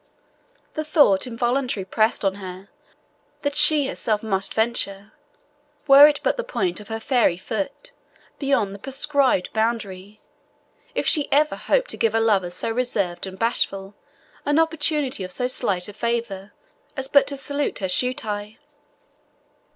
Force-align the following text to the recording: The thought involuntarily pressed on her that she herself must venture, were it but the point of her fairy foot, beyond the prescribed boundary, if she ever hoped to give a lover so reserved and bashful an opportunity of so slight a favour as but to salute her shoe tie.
The 0.73 0.83
thought 0.83 1.27
involuntarily 1.27 1.85
pressed 1.85 2.25
on 2.25 2.33
her 2.41 2.69
that 3.43 3.53
she 3.55 3.85
herself 3.85 4.23
must 4.23 4.55
venture, 4.55 5.11
were 5.85 6.07
it 6.07 6.19
but 6.23 6.37
the 6.37 6.43
point 6.43 6.79
of 6.79 6.87
her 6.87 6.99
fairy 6.99 7.37
foot, 7.37 7.91
beyond 8.39 8.73
the 8.73 8.79
prescribed 8.79 9.53
boundary, 9.53 10.19
if 10.95 11.05
she 11.05 11.31
ever 11.31 11.55
hoped 11.55 11.91
to 11.91 11.97
give 11.97 12.15
a 12.15 12.19
lover 12.19 12.49
so 12.49 12.71
reserved 12.71 13.27
and 13.27 13.37
bashful 13.37 13.93
an 14.43 14.57
opportunity 14.57 15.23
of 15.23 15.29
so 15.31 15.45
slight 15.45 15.87
a 15.87 15.93
favour 15.93 16.51
as 16.97 17.07
but 17.07 17.27
to 17.27 17.37
salute 17.37 17.77
her 17.77 17.87
shoe 17.87 18.15
tie. 18.15 18.57